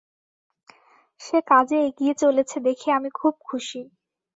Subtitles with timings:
[1.21, 3.81] সে কাজে এগিয়ে চলেছে দেখে আমি খুব খুশী।